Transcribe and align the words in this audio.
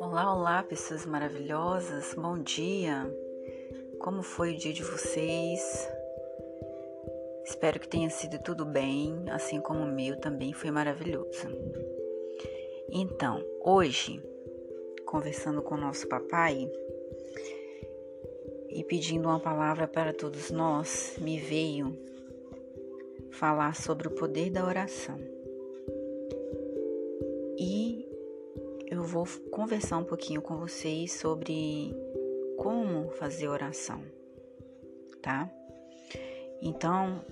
Olá, 0.00 0.34
olá, 0.34 0.62
pessoas 0.62 1.04
maravilhosas, 1.04 2.14
bom 2.14 2.38
dia! 2.38 3.06
Como 3.98 4.22
foi 4.22 4.54
o 4.54 4.56
dia 4.56 4.72
de 4.72 4.82
vocês? 4.82 5.90
Espero 7.44 7.78
que 7.78 7.86
tenha 7.86 8.08
sido 8.08 8.38
tudo 8.38 8.64
bem, 8.64 9.26
assim 9.28 9.60
como 9.60 9.80
o 9.80 9.92
meu 9.92 10.18
também 10.18 10.54
foi 10.54 10.70
maravilhoso. 10.70 11.46
Então, 12.88 13.44
hoje, 13.60 14.22
conversando 15.04 15.60
com 15.60 15.74
o 15.74 15.80
nosso 15.80 16.08
papai 16.08 16.70
e 18.70 18.82
pedindo 18.84 19.28
uma 19.28 19.40
palavra 19.40 19.86
para 19.86 20.14
todos 20.14 20.50
nós, 20.50 21.14
me 21.20 21.38
veio 21.38 22.13
falar 23.34 23.74
sobre 23.74 24.06
o 24.06 24.12
poder 24.12 24.50
da 24.50 24.64
oração. 24.64 25.18
E 27.58 28.08
eu 28.86 29.02
vou 29.02 29.26
conversar 29.50 29.98
um 29.98 30.04
pouquinho 30.04 30.40
com 30.40 30.56
vocês 30.56 31.12
sobre 31.12 31.94
como 32.56 33.10
fazer 33.10 33.48
oração, 33.48 34.00
tá? 35.20 35.50
Então, 36.62 37.24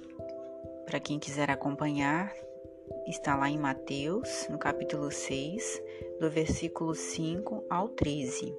para 0.84 0.98
quem 0.98 1.18
quiser 1.18 1.50
acompanhar, 1.50 2.32
está 3.06 3.36
lá 3.36 3.48
em 3.48 3.58
Mateus, 3.58 4.48
no 4.50 4.58
capítulo 4.58 5.10
6, 5.10 5.82
do 6.20 6.28
versículo 6.28 6.94
5 6.94 7.64
ao 7.70 7.88
13, 7.88 8.52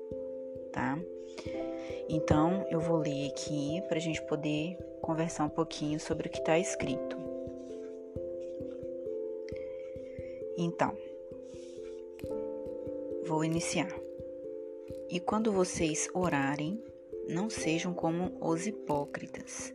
tá? 0.71 0.98
Então, 2.07 2.66
eu 2.70 2.80
vou 2.80 2.98
ler 2.98 3.30
aqui 3.30 3.82
para 3.88 3.98
a 3.98 4.02
gente 4.02 4.21
poder 4.23 4.77
conversar 5.02 5.44
um 5.44 5.49
pouquinho 5.49 5.99
sobre 5.99 6.27
o 6.27 6.32
que 6.32 6.40
está 6.40 6.57
escrito. 6.57 7.23
Então, 10.57 10.95
vou 13.26 13.43
iniciar. 13.43 13.93
E 15.10 15.20
quando 15.20 15.51
vocês 15.51 16.10
orarem, 16.13 16.84
não 17.27 17.49
sejam 17.49 17.93
como 17.93 18.37
os 18.41 18.68
hipócritas 18.68 19.73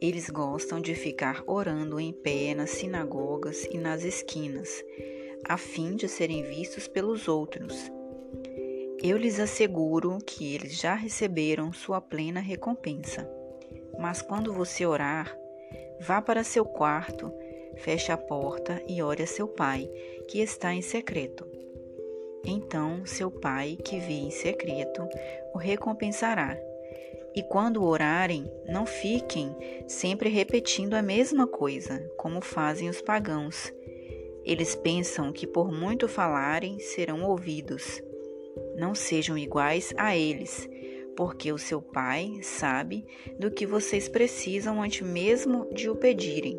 eles 0.00 0.30
gostam 0.30 0.80
de 0.80 0.94
ficar 0.94 1.42
orando 1.44 1.98
em 1.98 2.12
pé 2.12 2.54
nas 2.54 2.70
sinagogas 2.70 3.64
e 3.64 3.76
nas 3.76 4.04
esquinas, 4.04 4.84
a 5.44 5.56
fim 5.56 5.96
de 5.96 6.06
serem 6.06 6.44
vistos 6.44 6.86
pelos 6.86 7.26
outros. 7.26 7.90
Eu 9.02 9.16
lhes 9.16 9.40
asseguro 9.40 10.18
que 10.24 10.54
eles 10.54 10.78
já 10.78 10.94
receberam 10.94 11.72
sua 11.72 12.00
plena 12.00 12.38
recompensa. 12.38 13.28
Mas 13.98 14.22
quando 14.22 14.52
você 14.52 14.86
orar, 14.86 15.36
vá 16.00 16.22
para 16.22 16.44
seu 16.44 16.64
quarto, 16.64 17.32
feche 17.78 18.12
a 18.12 18.16
porta 18.16 18.82
e 18.86 19.02
ore 19.02 19.22
a 19.22 19.26
seu 19.26 19.48
pai, 19.48 19.90
que 20.28 20.40
está 20.40 20.74
em 20.74 20.82
secreto. 20.82 21.46
Então 22.44 23.04
seu 23.06 23.30
pai, 23.30 23.76
que 23.82 23.98
vê 23.98 24.14
em 24.14 24.30
secreto, 24.30 25.08
o 25.54 25.58
recompensará 25.58 26.56
e 27.38 27.42
quando 27.42 27.84
orarem, 27.84 28.50
não 28.66 28.84
fiquem 28.84 29.54
sempre 29.86 30.28
repetindo 30.28 30.94
a 30.94 31.02
mesma 31.02 31.46
coisa, 31.46 32.00
como 32.16 32.40
fazem 32.40 32.88
os 32.88 33.00
pagãos. 33.00 33.72
Eles 34.44 34.74
pensam 34.74 35.32
que 35.32 35.46
por 35.46 35.70
muito 35.70 36.08
falarem 36.08 36.80
serão 36.80 37.22
ouvidos. 37.22 38.02
Não 38.76 38.92
sejam 38.92 39.38
iguais 39.38 39.94
a 39.96 40.16
eles, 40.16 40.68
porque 41.16 41.52
o 41.52 41.58
seu 41.58 41.80
Pai 41.80 42.40
sabe 42.42 43.04
do 43.38 43.52
que 43.52 43.66
vocês 43.66 44.08
precisam 44.08 44.82
antes 44.82 45.06
mesmo 45.06 45.72
de 45.72 45.88
o 45.88 45.94
pedirem. 45.94 46.58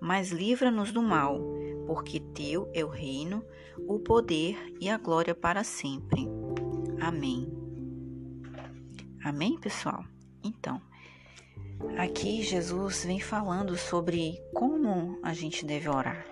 mas 0.00 0.30
livra-nos 0.30 0.92
do 0.92 1.02
mal, 1.02 1.40
porque 1.86 2.20
teu 2.20 2.70
é 2.72 2.84
o 2.84 2.88
reino, 2.88 3.44
o 3.86 3.98
poder 3.98 4.74
e 4.80 4.88
a 4.88 4.98
glória 4.98 5.34
para 5.34 5.64
sempre. 5.64 6.28
Amém. 7.00 7.52
Amém, 9.22 9.58
pessoal? 9.58 10.04
Então, 10.42 10.80
Aqui 11.96 12.42
Jesus 12.42 13.04
vem 13.04 13.20
falando 13.20 13.76
sobre 13.76 14.42
como 14.52 15.18
a 15.22 15.32
gente 15.32 15.64
deve 15.64 15.88
orar. 15.88 16.26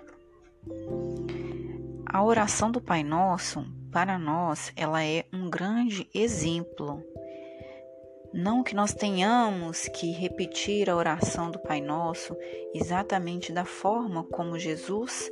A 2.05 2.23
oração 2.23 2.69
do 2.69 2.81
Pai 2.81 3.01
Nosso, 3.01 3.65
para 3.91 4.19
nós, 4.19 4.73
ela 4.75 5.03
é 5.03 5.25
um 5.31 5.49
grande 5.49 6.09
exemplo. 6.13 7.01
Não 8.33 8.63
que 8.63 8.75
nós 8.75 8.95
tenhamos 8.95 9.87
que 9.89 10.11
repetir 10.11 10.89
a 10.89 10.95
oração 10.95 11.51
do 11.51 11.59
Pai 11.59 11.79
Nosso 11.79 12.35
exatamente 12.73 13.51
da 13.51 13.63
forma 13.63 14.23
como 14.23 14.57
Jesus 14.57 15.31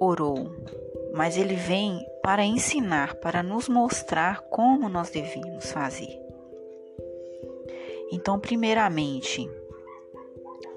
orou, 0.00 0.50
mas 1.12 1.36
ele 1.36 1.54
vem 1.54 2.00
para 2.22 2.42
ensinar, 2.42 3.16
para 3.16 3.42
nos 3.42 3.68
mostrar 3.68 4.40
como 4.48 4.88
nós 4.88 5.10
devemos 5.10 5.70
fazer. 5.70 6.18
Então, 8.10 8.40
primeiramente, 8.40 9.46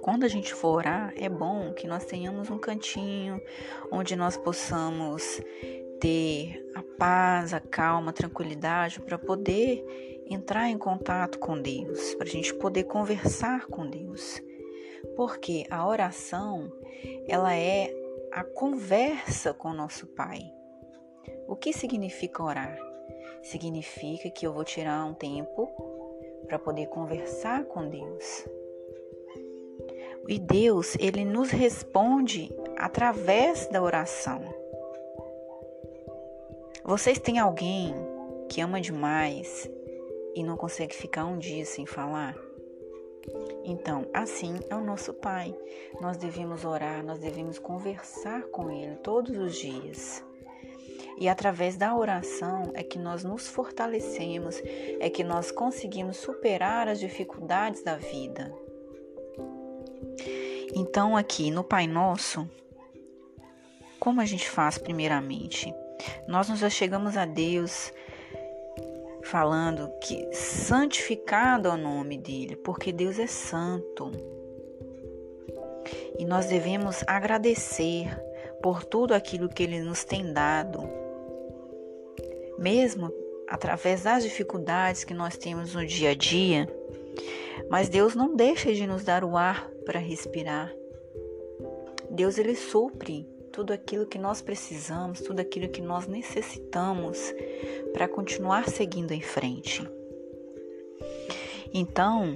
quando 0.02 0.26
a 0.26 0.28
gente 0.28 0.54
for 0.54 0.80
orar, 0.80 1.14
é 1.16 1.30
bom 1.30 1.74
que 1.74 1.88
nós 1.88 2.04
tenhamos 2.04 2.50
um 2.50 2.58
cantinho 2.58 3.42
onde 3.90 4.18
nós 4.18 4.36
possamos 4.36 5.42
ter 6.04 6.70
a 6.76 6.84
paz, 6.84 7.54
a 7.54 7.62
calma, 7.62 8.10
a 8.10 8.14
tranquilidade 8.14 9.00
para 9.00 9.18
poder 9.18 10.22
entrar 10.30 10.68
em 10.68 10.78
contato 10.78 11.40
com 11.40 11.62
Deus, 11.62 12.14
para 12.16 12.28
a 12.28 12.30
gente 12.30 12.54
poder 12.56 12.84
conversar 12.84 13.68
com 13.68 13.88
Deus. 13.88 14.42
Porque 15.16 15.66
a 15.70 15.88
oração, 15.88 16.70
ela 17.26 17.56
é 17.56 17.90
a 18.34 18.44
conversa 18.44 19.54
com 19.54 19.72
nosso 19.72 20.06
Pai. 20.08 20.42
O 21.48 21.56
que 21.56 21.72
significa 21.72 22.44
orar? 22.44 22.78
Significa 23.42 24.30
que 24.30 24.46
eu 24.46 24.52
vou 24.52 24.66
tirar 24.66 25.06
um 25.06 25.14
tempo 25.14 25.72
para 26.48 26.60
poder 26.60 26.88
conversar 26.88 27.64
com 27.64 27.88
Deus. 27.88 28.46
E 30.28 30.38
Deus, 30.38 30.98
ele 31.00 31.24
nos 31.24 31.50
responde 31.50 32.54
através 32.76 33.68
da 33.68 33.82
oração. 33.82 34.63
Vocês 36.86 37.18
têm 37.18 37.40
alguém 37.40 37.96
que 38.50 38.60
ama 38.60 38.82
demais 38.82 39.72
e 40.36 40.44
não 40.44 40.58
consegue 40.58 40.94
ficar 40.94 41.26
um 41.26 41.38
dia 41.38 41.64
sem 41.66 41.86
falar? 41.86 42.36
Então, 43.64 44.06
assim 44.14 44.60
é 44.70 44.76
o 44.76 44.84
nosso 44.84 45.14
Pai. 45.14 45.56
Nós 46.02 46.18
devemos 46.18 46.66
orar, 46.66 47.02
nós 47.02 47.20
devemos 47.20 47.58
conversar 47.58 48.44
com 48.48 48.70
Ele 48.70 48.98
todos 48.98 49.38
os 49.38 49.56
dias. 49.56 50.22
E 51.18 51.30
através 51.30 51.78
da 51.78 51.96
oração 51.96 52.64
é 52.74 52.84
que 52.84 53.00
nós 53.00 53.24
nos 53.24 53.48
fortalecemos, 53.48 54.62
é 55.00 55.10
que 55.10 55.24
nós 55.24 55.52
conseguimos 55.52 56.18
superar 56.18 56.90
as 56.90 57.00
dificuldades 57.00 57.82
da 57.82 57.96
vida. 57.96 58.54
Então, 60.76 61.16
aqui 61.16 61.50
no 61.50 61.64
Pai 61.64 61.88
Nosso, 61.88 62.46
como 64.02 64.20
a 64.20 64.26
gente 64.26 64.50
faz 64.50 64.78
primeiramente? 64.78 65.74
Nós 66.28 66.50
nos 66.50 66.64
achegamos 66.64 67.18
a 67.18 67.26
Deus 67.26 67.94
falando 69.24 69.90
que 70.02 70.34
santificado 70.34 71.70
é 71.70 71.72
o 71.72 71.78
nome 71.78 72.18
dele, 72.18 72.56
porque 72.56 72.92
Deus 72.92 73.20
é 73.20 73.28
santo. 73.28 74.12
E 76.18 76.26
nós 76.26 76.48
devemos 76.48 77.04
agradecer 77.08 78.08
por 78.62 78.84
tudo 78.84 79.14
aquilo 79.14 79.50
que 79.50 79.64
ele 79.64 79.82
nos 79.82 80.04
tem 80.04 80.32
dado 80.32 81.04
mesmo 82.58 83.14
através 83.48 84.04
das 84.04 84.24
dificuldades 84.24 85.04
que 85.04 85.14
nós 85.14 85.38
temos 85.38 85.76
no 85.76 85.86
dia 85.86 86.12
a 86.12 86.16
dia, 86.16 86.68
mas 87.70 87.90
Deus 87.90 88.16
não 88.16 88.36
deixa 88.36 88.74
de 88.74 88.88
nos 88.88 89.04
dar 89.04 89.24
o 89.24 89.36
ar 89.36 89.70
para 89.86 90.00
respirar. 90.00 90.74
Deus 92.10 92.38
ele 92.38 92.56
supre 92.56 93.28
tudo 93.54 93.72
aquilo 93.72 94.08
que 94.08 94.18
nós 94.18 94.42
precisamos, 94.42 95.22
tudo 95.22 95.40
aquilo 95.40 95.70
que 95.70 95.82
nós 95.82 96.08
necessitamos 96.08 97.34
para 97.94 98.08
continuar 98.08 98.68
seguindo 98.68 99.12
em 99.12 99.22
frente. 99.22 99.88
Então, 101.72 102.36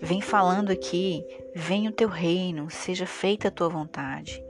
vem 0.00 0.22
falando 0.22 0.70
aqui: 0.70 1.22
venha 1.54 1.90
o 1.90 1.92
teu 1.92 2.08
reino, 2.08 2.70
seja 2.70 3.06
feita 3.06 3.48
a 3.48 3.50
tua 3.50 3.68
vontade. 3.68 4.42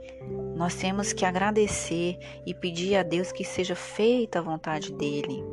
Nós 0.55 0.75
temos 0.75 1.11
que 1.11 1.25
agradecer 1.25 2.17
e 2.45 2.53
pedir 2.53 2.95
a 2.95 3.03
Deus 3.03 3.33
que 3.33 3.43
seja 3.43 3.75
feita 3.75 4.39
a 4.39 4.41
vontade 4.41 4.93
dele. 4.93 5.43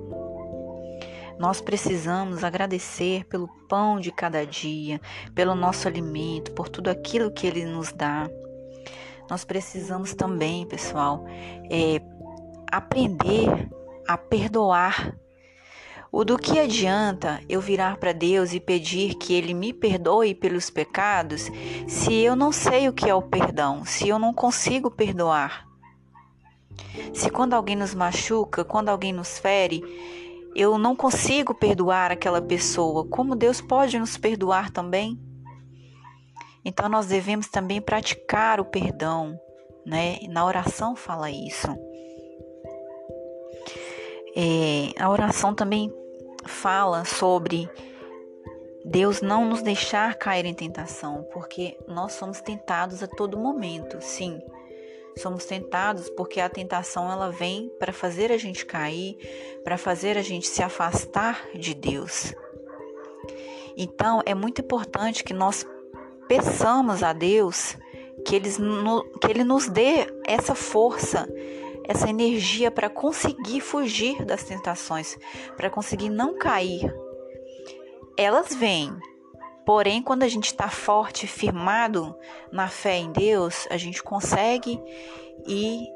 Nós 1.36 1.60
precisamos 1.60 2.44
agradecer 2.44 3.24
pelo 3.24 3.48
pão 3.68 3.98
de 3.98 4.12
cada 4.12 4.46
dia, 4.46 5.00
pelo 5.34 5.56
nosso 5.56 5.88
alimento, 5.88 6.52
por 6.52 6.68
tudo 6.68 6.88
aquilo 6.88 7.32
que 7.32 7.44
ele 7.44 7.64
nos 7.64 7.92
dá. 7.92 8.30
Nós 9.30 9.44
precisamos 9.44 10.14
também, 10.14 10.66
pessoal, 10.66 11.24
é, 11.70 12.00
aprender 12.70 13.68
a 14.06 14.18
perdoar 14.18 15.16
o 16.12 16.24
do 16.24 16.38
que 16.38 16.60
adianta 16.60 17.40
eu 17.48 17.60
virar 17.60 17.96
para 17.96 18.12
Deus 18.12 18.52
e 18.52 18.60
pedir 18.60 19.14
que 19.16 19.34
Ele 19.34 19.52
me 19.52 19.72
perdoe 19.72 20.32
pelos 20.32 20.70
pecados 20.70 21.50
se 21.88 22.14
eu 22.14 22.36
não 22.36 22.52
sei 22.52 22.88
o 22.88 22.92
que 22.92 23.10
é 23.10 23.14
o 23.14 23.20
perdão, 23.20 23.84
se 23.84 24.08
eu 24.08 24.16
não 24.18 24.32
consigo 24.32 24.90
perdoar? 24.90 25.66
Se 27.12 27.30
quando 27.30 27.54
alguém 27.54 27.74
nos 27.74 27.94
machuca, 27.94 28.64
quando 28.64 28.90
alguém 28.90 29.12
nos 29.12 29.40
fere, 29.40 29.82
eu 30.54 30.78
não 30.78 30.94
consigo 30.94 31.52
perdoar 31.52 32.12
aquela 32.12 32.40
pessoa, 32.40 33.04
como 33.08 33.34
Deus 33.34 33.60
pode 33.60 33.98
nos 33.98 34.16
perdoar 34.16 34.70
também? 34.70 35.18
Então 36.64 36.88
nós 36.88 37.06
devemos 37.06 37.48
também 37.48 37.80
praticar 37.80 38.60
o 38.60 38.64
perdão, 38.64 39.38
né? 39.84 40.18
Na 40.28 40.44
oração 40.44 40.96
fala 40.96 41.30
isso. 41.30 41.68
É, 44.36 45.00
a 45.00 45.08
oração 45.10 45.54
também 45.54 45.92
fala 46.46 47.04
sobre 47.04 47.68
Deus 48.84 49.22
não 49.22 49.44
nos 49.44 49.62
deixar 49.62 50.14
cair 50.16 50.44
em 50.44 50.54
tentação, 50.54 51.26
porque 51.32 51.78
nós 51.86 52.12
somos 52.12 52.40
tentados 52.40 53.02
a 53.02 53.06
todo 53.06 53.38
momento, 53.38 53.98
sim. 54.00 54.40
Somos 55.16 55.44
tentados 55.44 56.10
porque 56.10 56.40
a 56.40 56.48
tentação 56.48 57.10
ela 57.10 57.30
vem 57.30 57.70
para 57.78 57.92
fazer 57.92 58.32
a 58.32 58.36
gente 58.36 58.66
cair, 58.66 59.16
para 59.62 59.78
fazer 59.78 60.18
a 60.18 60.22
gente 60.22 60.48
se 60.48 60.62
afastar 60.62 61.48
de 61.54 61.72
Deus. 61.72 62.34
Então 63.76 64.20
é 64.26 64.34
muito 64.34 64.60
importante 64.60 65.22
que 65.22 65.32
nós 65.32 65.64
peçamos 66.28 67.02
a 67.02 67.12
Deus 67.12 67.76
que 68.24 68.36
ele, 68.36 68.48
que 69.20 69.30
ele 69.30 69.44
nos 69.44 69.68
dê 69.68 70.06
essa 70.26 70.54
força, 70.54 71.28
essa 71.84 72.08
energia 72.08 72.70
para 72.70 72.88
conseguir 72.88 73.60
fugir 73.60 74.24
das 74.24 74.44
tentações, 74.44 75.18
para 75.56 75.68
conseguir 75.68 76.08
não 76.08 76.38
cair. 76.38 76.94
Elas 78.16 78.54
vêm, 78.54 78.96
porém, 79.66 80.02
quando 80.02 80.22
a 80.22 80.28
gente 80.28 80.46
está 80.46 80.68
forte, 80.68 81.26
firmado 81.26 82.16
na 82.50 82.68
fé 82.68 82.96
em 82.96 83.12
Deus, 83.12 83.66
a 83.70 83.76
gente 83.76 84.02
consegue 84.02 84.80
ir 85.46 85.88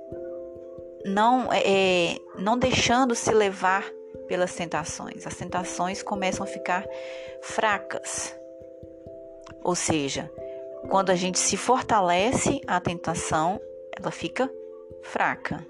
não, 1.04 1.52
é, 1.52 1.62
é, 1.64 2.18
não 2.36 2.58
deixando 2.58 3.14
se 3.14 3.32
levar 3.32 3.84
pelas 4.26 4.54
tentações. 4.54 5.26
As 5.26 5.34
tentações 5.34 6.02
começam 6.02 6.44
a 6.44 6.46
ficar 6.46 6.86
fracas. 7.40 8.37
Ou 9.68 9.74
seja, 9.74 10.32
quando 10.88 11.10
a 11.10 11.14
gente 11.14 11.38
se 11.38 11.54
fortalece, 11.54 12.58
a 12.66 12.80
tentação 12.80 13.60
ela 13.94 14.10
fica 14.10 14.50
fraca. 15.02 15.62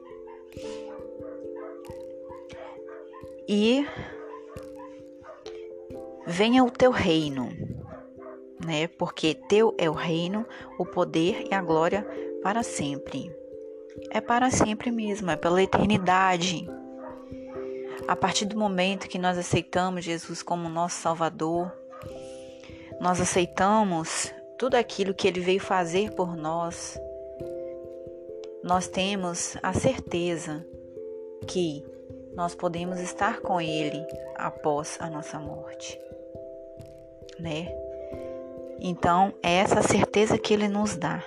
E 3.48 3.84
venha 6.24 6.62
o 6.62 6.70
teu 6.70 6.92
reino, 6.92 7.48
né? 8.64 8.86
Porque 8.86 9.34
teu 9.34 9.74
é 9.76 9.90
o 9.90 9.94
reino, 9.94 10.46
o 10.78 10.86
poder 10.86 11.48
e 11.50 11.52
a 11.52 11.60
glória 11.60 12.06
para 12.40 12.62
sempre. 12.62 13.34
É 14.12 14.20
para 14.20 14.48
sempre 14.48 14.92
mesmo, 14.92 15.28
é 15.28 15.36
pela 15.36 15.60
eternidade. 15.60 16.68
A 18.06 18.14
partir 18.14 18.44
do 18.44 18.56
momento 18.56 19.08
que 19.08 19.18
nós 19.18 19.36
aceitamos 19.36 20.04
Jesus 20.04 20.40
como 20.40 20.68
nosso 20.68 21.00
Salvador, 21.00 21.72
nós 23.00 23.20
aceitamos 23.20 24.32
tudo 24.58 24.74
aquilo 24.74 25.14
que 25.14 25.28
ele 25.28 25.40
veio 25.40 25.60
fazer 25.60 26.12
por 26.12 26.36
nós, 26.36 26.98
nós 28.62 28.88
temos 28.88 29.56
a 29.62 29.72
certeza 29.72 30.66
que 31.46 31.84
nós 32.34 32.54
podemos 32.54 33.00
estar 33.00 33.40
com 33.40 33.60
Ele 33.60 34.04
após 34.36 34.96
a 35.00 35.08
nossa 35.08 35.38
morte, 35.38 35.98
né? 37.38 37.68
Então, 38.80 39.32
é 39.42 39.54
essa 39.54 39.82
certeza 39.82 40.38
que 40.38 40.54
Ele 40.54 40.68
nos 40.68 40.96
dá. 40.96 41.24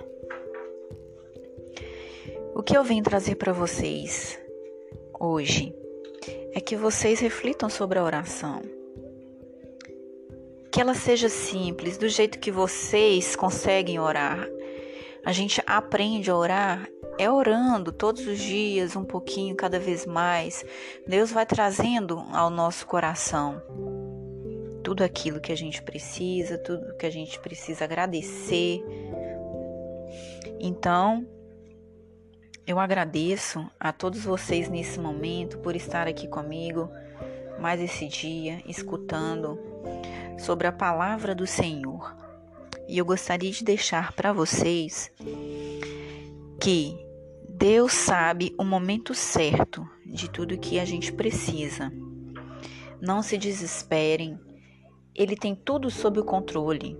O 2.56 2.62
que 2.64 2.78
eu 2.78 2.84
vim 2.84 3.02
trazer 3.02 3.36
para 3.36 3.52
vocês 3.52 4.40
hoje 5.20 5.76
é 6.54 6.62
que 6.62 6.76
vocês 6.76 7.20
reflitam 7.20 7.70
sobre 7.70 8.00
a 8.00 8.04
oração. 8.04 8.62
Que 10.72 10.80
ela 10.80 10.94
seja 10.94 11.30
simples, 11.30 11.98
do 11.98 12.08
jeito 12.08 12.40
que 12.40 12.52
vocês 12.52 13.36
conseguem 13.36 14.00
orar. 14.00 14.48
A 15.26 15.32
gente 15.32 15.62
aprende 15.66 16.32
a 16.32 16.36
orar 16.36 16.90
é 17.18 17.30
orando 17.30 17.92
todos 17.92 18.26
os 18.26 18.40
dias, 18.40 18.96
um 18.96 19.04
pouquinho, 19.04 19.56
cada 19.56 19.80
vez 19.80 20.06
mais. 20.06 20.66
Deus 21.06 21.32
vai 21.32 21.46
trazendo 21.46 22.18
ao 22.32 22.50
nosso 22.50 22.88
coração 22.88 23.62
tudo 24.84 25.04
aquilo 25.04 25.40
que 25.40 25.52
a 25.52 25.56
gente 25.56 25.84
precisa, 25.84 26.58
tudo 26.58 26.98
que 26.98 27.06
a 27.06 27.12
gente 27.12 27.40
precisa 27.40 27.84
agradecer. 27.84 28.84
Então, 30.60 31.28
eu 32.66 32.80
agradeço 32.80 33.64
a 33.80 33.92
todos 33.92 34.24
vocês 34.24 34.68
nesse 34.68 35.00
momento 35.00 35.60
por 35.60 35.76
estar 35.76 36.08
aqui 36.08 36.28
comigo 36.28 36.90
mais 37.60 37.80
esse 37.80 38.08
dia, 38.08 38.64
escutando 38.66 39.60
sobre 40.38 40.68
a 40.68 40.72
palavra 40.72 41.34
do 41.36 41.46
Senhor. 41.46 42.16
E 42.88 42.98
eu 42.98 43.06
gostaria 43.06 43.52
de 43.52 43.64
deixar 43.64 44.14
para 44.14 44.34
vocês 44.34 45.12
que 46.60 46.98
Deus 47.50 47.94
sabe 47.94 48.56
o 48.58 48.64
momento 48.64 49.14
certo 49.14 49.88
de 50.06 50.30
tudo 50.30 50.58
que 50.58 50.80
a 50.80 50.86
gente 50.86 51.14
precisa. 51.14 51.92
Não 53.00 53.24
se 53.24 53.38
desesperem, 53.38 54.40
Ele 55.16 55.36
tem 55.36 55.56
tudo 55.56 55.90
sob 55.90 56.20
o 56.20 56.26
controle. 56.26 56.98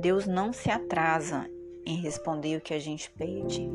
Deus 0.00 0.26
não 0.26 0.52
se 0.52 0.70
atrasa 0.70 1.48
em 1.84 2.00
responder 2.00 2.56
o 2.56 2.60
que 2.60 2.74
a 2.74 2.78
gente 2.78 3.10
pede. 3.10 3.68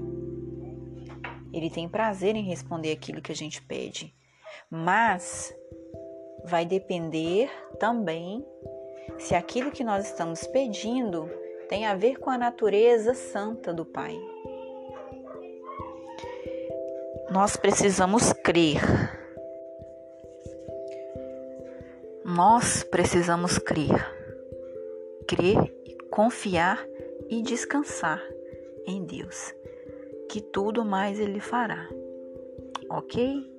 Ele 1.53 1.70
tem 1.70 1.88
prazer 1.88 2.36
em 2.36 2.43
responder 2.43 2.91
aquilo 2.91 3.22
que 3.22 3.32
a 3.32 3.36
gente 3.36 3.62
pede, 3.62 4.13
mas 4.70 5.55
vai 6.44 6.66
depender 6.66 7.50
também 7.80 8.46
se 9.18 9.36
aquilo 9.36 9.72
que 9.72 9.84
nós 9.84 10.06
estamos 10.06 10.46
pedindo 10.48 11.30
tem 11.70 11.86
a 11.86 11.96
ver 11.96 12.18
com 12.18 12.30
a 12.30 12.38
natureza 12.38 13.14
santa 13.14 13.74
do 13.74 13.86
Pai. 13.86 14.20
Nós 17.32 17.56
precisamos 17.56 18.32
crer. 18.34 18.80
Nós 22.24 22.84
precisamos 22.84 23.58
crer. 23.58 23.90
Crer, 25.28 25.58
confiar 26.12 26.86
e 27.30 27.42
descansar 27.42 28.22
em 28.86 29.04
Deus, 29.04 29.56
que 30.30 30.42
tudo 30.42 30.86
mais 30.86 31.20
Ele 31.20 31.40
fará. 31.40 31.90
Ok? 32.90 33.52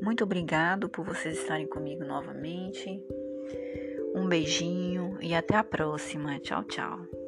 Muito 0.00 0.24
obrigado 0.24 0.88
por 0.88 1.04
vocês 1.04 1.38
estarem 1.38 1.66
comigo 1.66 2.04
novamente. 2.04 3.02
Um 4.14 4.28
beijinho 4.28 5.18
e 5.20 5.34
até 5.34 5.56
a 5.56 5.64
próxima. 5.64 6.38
Tchau, 6.40 6.64
tchau. 6.64 7.23